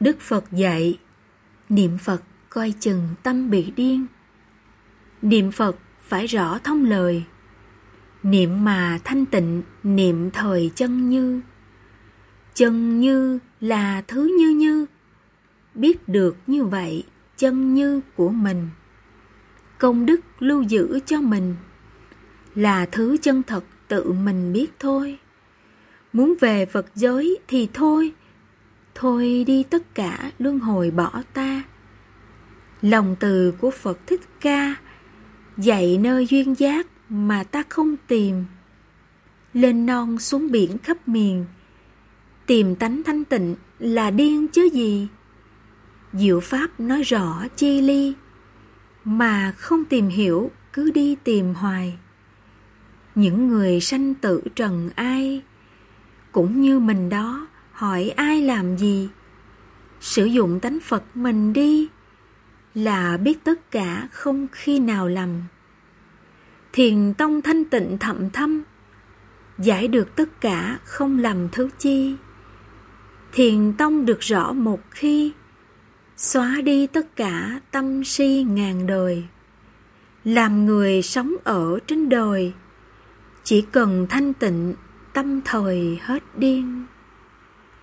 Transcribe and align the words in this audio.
Đức 0.00 0.20
Phật 0.20 0.52
dạy, 0.52 0.98
niệm 1.68 1.98
Phật 1.98 2.22
coi 2.48 2.74
chừng 2.80 3.08
tâm 3.22 3.50
bị 3.50 3.72
điên. 3.76 4.06
Niệm 5.22 5.52
Phật 5.52 5.76
phải 6.00 6.26
rõ 6.26 6.58
thông 6.58 6.84
lời. 6.84 7.24
Niệm 8.22 8.64
mà 8.64 8.98
thanh 9.04 9.26
tịnh, 9.26 9.62
niệm 9.82 10.30
thời 10.30 10.70
chân 10.74 11.08
như. 11.08 11.40
Chân 12.54 13.00
như 13.00 13.38
là 13.60 14.02
thứ 14.08 14.36
như 14.38 14.48
như. 14.48 14.86
Biết 15.74 16.08
được 16.08 16.36
như 16.46 16.64
vậy, 16.64 17.04
chân 17.36 17.74
như 17.74 18.00
của 18.16 18.28
mình. 18.28 18.68
Công 19.78 20.06
đức 20.06 20.20
lưu 20.38 20.62
giữ 20.62 21.00
cho 21.06 21.20
mình 21.20 21.54
là 22.54 22.86
thứ 22.86 23.16
chân 23.16 23.42
thật 23.42 23.64
tự 23.88 24.12
mình 24.12 24.52
biết 24.52 24.72
thôi. 24.78 25.18
Muốn 26.12 26.34
về 26.40 26.66
Phật 26.66 26.86
giới 26.94 27.38
thì 27.48 27.68
thôi, 27.74 28.12
thôi 28.94 29.44
đi 29.46 29.62
tất 29.62 29.94
cả 29.94 30.30
luân 30.38 30.58
hồi 30.58 30.90
bỏ 30.90 31.22
ta. 31.34 31.62
Lòng 32.82 33.16
từ 33.20 33.52
của 33.60 33.70
Phật 33.70 34.06
Thích 34.06 34.20
Ca 34.40 34.74
dạy 35.56 35.98
nơi 35.98 36.26
duyên 36.26 36.54
giác 36.58 36.86
mà 37.08 37.44
ta 37.44 37.62
không 37.68 37.96
tìm. 38.08 38.44
Lên 39.52 39.86
non 39.86 40.18
xuống 40.18 40.50
biển 40.50 40.78
khắp 40.78 41.08
miền, 41.08 41.44
tìm 42.46 42.74
tánh 42.74 43.02
thanh 43.02 43.24
tịnh 43.24 43.54
là 43.78 44.10
điên 44.10 44.48
chứ 44.48 44.68
gì. 44.72 45.08
Diệu 46.12 46.40
Pháp 46.40 46.80
nói 46.80 47.02
rõ 47.02 47.44
chi 47.56 47.80
ly, 47.80 48.14
mà 49.04 49.52
không 49.56 49.84
tìm 49.84 50.08
hiểu 50.08 50.50
cứ 50.72 50.90
đi 50.90 51.16
tìm 51.24 51.54
hoài. 51.54 51.98
Những 53.14 53.48
người 53.48 53.80
sanh 53.80 54.14
tử 54.14 54.42
trần 54.54 54.90
ai, 54.94 55.42
cũng 56.32 56.60
như 56.60 56.78
mình 56.78 57.08
đó, 57.08 57.46
hỏi 57.74 58.12
ai 58.16 58.42
làm 58.42 58.76
gì? 58.76 59.08
Sử 60.00 60.24
dụng 60.24 60.60
tánh 60.60 60.78
Phật 60.80 61.02
mình 61.14 61.52
đi, 61.52 61.88
là 62.74 63.16
biết 63.16 63.44
tất 63.44 63.70
cả 63.70 64.08
không 64.12 64.46
khi 64.52 64.78
nào 64.78 65.08
lầm. 65.08 65.42
Thiền 66.72 67.14
tông 67.14 67.42
thanh 67.42 67.64
tịnh 67.64 67.98
thậm 67.98 68.30
thâm, 68.30 68.62
giải 69.58 69.88
được 69.88 70.16
tất 70.16 70.40
cả 70.40 70.78
không 70.84 71.18
lầm 71.18 71.48
thứ 71.52 71.68
chi. 71.78 72.16
Thiền 73.32 73.72
tông 73.72 74.06
được 74.06 74.20
rõ 74.20 74.52
một 74.52 74.80
khi, 74.90 75.32
xóa 76.16 76.60
đi 76.64 76.86
tất 76.86 77.16
cả 77.16 77.60
tâm 77.70 78.04
si 78.04 78.46
ngàn 78.48 78.86
đời. 78.86 79.24
Làm 80.24 80.66
người 80.66 81.02
sống 81.02 81.34
ở 81.44 81.78
trên 81.86 82.08
đời, 82.08 82.52
chỉ 83.44 83.62
cần 83.72 84.06
thanh 84.10 84.34
tịnh 84.34 84.74
tâm 85.12 85.40
thời 85.44 85.98
hết 86.02 86.38
điên. 86.38 86.86